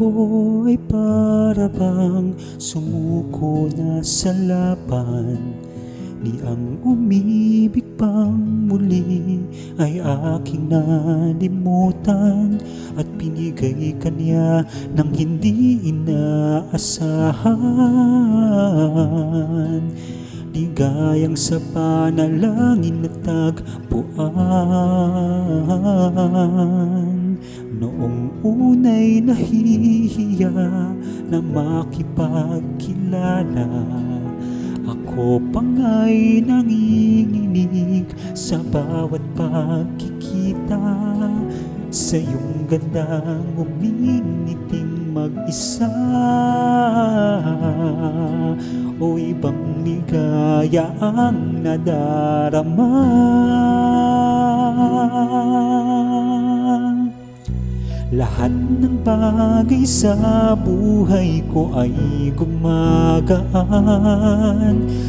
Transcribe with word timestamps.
ko 0.00 0.64
para 0.88 1.68
bang 1.68 2.32
sumuko 2.56 3.68
na 3.76 4.00
sa 4.00 4.32
laban? 4.32 5.60
Di 6.24 6.40
ang 6.40 6.80
umibig 6.80 7.84
pang 8.00 8.64
muli 8.64 9.44
ay 9.76 10.00
aking 10.00 10.72
nalimutan 10.72 12.60
At 12.96 13.08
pinigay 13.20 13.92
kanya 14.00 14.64
ng 14.96 15.10
hindi 15.16 15.80
inaasahan. 15.84 17.00
Di 20.52 20.64
gayang 20.76 21.36
sa 21.36 21.56
panalangin 21.72 23.04
na 23.04 23.12
tagpuan. 23.24 24.40
Noong 27.80 28.19
unay 28.40 29.20
nahihiya 29.20 30.48
na 31.28 31.38
makipagkilala. 31.44 33.68
Ako 34.88 35.36
pangay 35.52 36.40
nanginginig 36.42 38.08
sa 38.32 38.56
bawat 38.72 39.20
pagkikita. 39.36 40.80
Sa 41.90 42.14
iyong 42.16 42.70
gandang 42.70 43.50
umingiting 43.58 45.10
mag-isa. 45.10 45.90
O 49.00 49.16
ibang 49.18 49.82
ligaya 49.82 50.86
ang 51.02 51.64
nadarama 51.64 52.92
Lahat 58.10 58.50
ng 58.50 59.06
bagay 59.06 59.86
sa 59.86 60.58
buhay 60.58 61.46
ko 61.46 61.70
ay 61.78 62.34
gumagaan. 62.34 63.38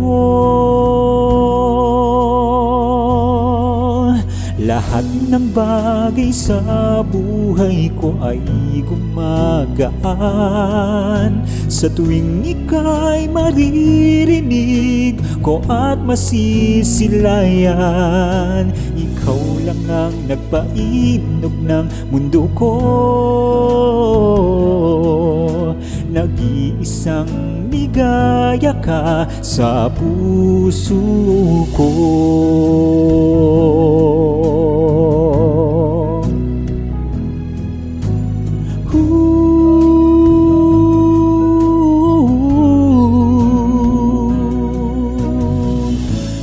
lahat 4.66 5.06
ng 5.30 5.54
bagay 5.54 6.34
sa 6.34 6.58
buhay 7.06 7.94
ko 8.02 8.18
ay 8.18 8.42
gumagaan. 8.82 9.94
Sa 11.70 11.86
tuwing 11.94 12.42
ika'y 12.42 13.30
maririnig 13.30 15.22
ko 15.46 15.62
at 15.70 16.02
masisilayan 16.02 18.74
Ikaw 18.98 19.42
lang 19.66 19.82
ang 19.86 20.14
nagpainog 20.26 21.56
ng 21.62 21.86
mundo 22.10 22.50
ko 22.58 22.74
Nag-iisang 26.16 27.28
ligaya 27.68 28.72
ka 28.80 29.28
sa 29.44 29.92
puso 29.92 30.96
ko. 31.76 31.92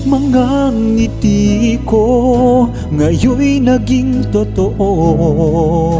Mga 0.05 0.49
ngiti 0.77 1.81
ko 1.88 2.05
ngayon'y 2.93 3.65
naging 3.65 4.21
totoo 4.28 5.92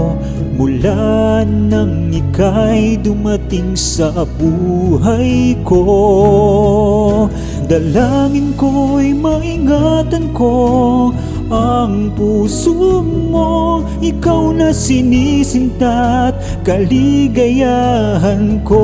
Mula 0.83 1.47
nang 1.47 2.11
ika'y 2.11 2.99
dumating 2.99 3.79
sa 3.79 4.27
buhay 4.27 5.55
ko? 5.63 7.31
Dalangin 7.71 8.51
ko'y 8.59 9.15
maingatan 9.15 10.35
ko. 10.35 11.15
Ang 11.55 12.11
puso 12.19 12.99
mo 13.07 13.87
Ikaw 14.03 14.59
na 14.59 14.75
sinisintat 14.75 16.35
kaligayahan 16.67 18.59
ko 18.67 18.83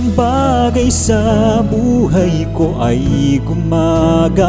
ng 0.00 0.16
bagay 0.16 0.88
sa 0.88 1.60
buhay 1.60 2.48
ko 2.56 2.72
ay 2.80 3.36
gumagaan. 3.44 4.48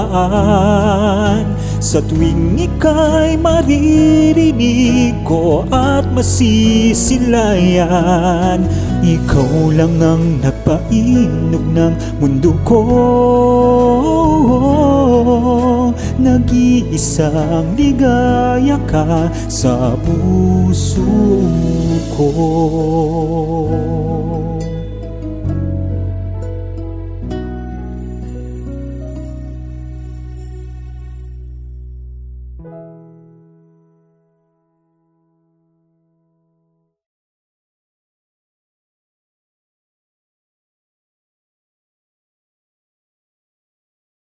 Sa 1.81 1.97
tuwing 1.99 2.61
ika'y 2.61 3.41
maririnig 3.41 5.17
ko 5.25 5.65
at 5.73 6.05
masisilayan 6.13 8.61
Ikaw 9.01 9.73
lang 9.73 9.97
ang 9.97 10.45
nagpainog 10.45 11.65
ng 11.73 12.21
mundo 12.21 12.53
ko. 12.61 12.85
Nag-iisang 16.21 17.73
ligaya 17.73 18.77
ka 18.85 19.25
sa 19.49 19.97
puso 20.05 21.01
ko 22.13 22.29